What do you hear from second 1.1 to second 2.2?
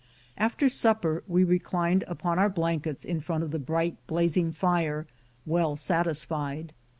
we reclined